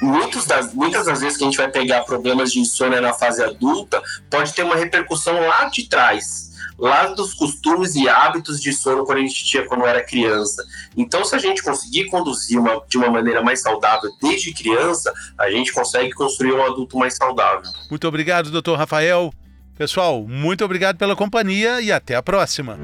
Muitas 0.00 0.46
das, 0.46 0.72
muitas 0.72 1.06
das 1.06 1.20
vezes 1.20 1.36
que 1.36 1.44
a 1.44 1.46
gente 1.46 1.56
vai 1.56 1.70
pegar 1.70 2.02
problemas 2.02 2.52
de 2.52 2.60
insônia 2.60 3.00
na 3.00 3.12
fase 3.12 3.42
adulta, 3.42 4.00
pode 4.30 4.52
ter 4.52 4.62
uma 4.62 4.76
repercussão 4.76 5.34
lá 5.46 5.64
de 5.64 5.88
trás, 5.88 6.52
lá 6.78 7.06
dos 7.06 7.34
costumes 7.34 7.96
e 7.96 8.08
hábitos 8.08 8.60
de 8.60 8.72
sono 8.72 9.04
quando 9.04 9.18
a 9.18 9.22
gente 9.22 9.44
tinha 9.44 9.66
quando 9.66 9.84
era 9.84 10.04
criança. 10.04 10.64
Então, 10.96 11.24
se 11.24 11.34
a 11.34 11.38
gente 11.38 11.62
conseguir 11.62 12.06
conduzir 12.06 12.60
uma, 12.60 12.80
de 12.88 12.96
uma 12.96 13.10
maneira 13.10 13.42
mais 13.42 13.60
saudável 13.60 14.10
desde 14.22 14.52
criança, 14.52 15.12
a 15.36 15.50
gente 15.50 15.72
consegue 15.72 16.12
construir 16.12 16.52
um 16.52 16.64
adulto 16.64 16.96
mais 16.96 17.16
saudável. 17.16 17.70
Muito 17.90 18.06
obrigado, 18.06 18.50
doutor 18.50 18.78
Rafael. 18.78 19.32
Pessoal, 19.76 20.24
muito 20.26 20.64
obrigado 20.64 20.96
pela 20.96 21.14
companhia 21.14 21.80
e 21.80 21.90
até 21.90 22.14
a 22.14 22.22
próxima. 22.22 22.78